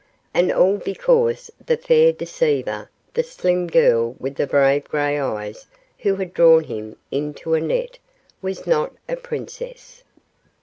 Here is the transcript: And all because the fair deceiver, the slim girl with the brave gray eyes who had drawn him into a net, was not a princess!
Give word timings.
And 0.33 0.51
all 0.51 0.77
because 0.79 1.51
the 1.63 1.77
fair 1.77 2.11
deceiver, 2.11 2.89
the 3.13 3.21
slim 3.21 3.67
girl 3.67 4.15
with 4.17 4.33
the 4.33 4.47
brave 4.47 4.85
gray 4.85 5.19
eyes 5.19 5.67
who 5.99 6.15
had 6.15 6.33
drawn 6.33 6.63
him 6.63 6.95
into 7.11 7.53
a 7.53 7.61
net, 7.61 7.99
was 8.41 8.65
not 8.65 8.95
a 9.07 9.15
princess! 9.15 10.03